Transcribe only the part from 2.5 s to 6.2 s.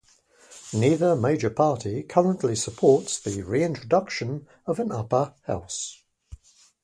supports the reintroduction of an upper house.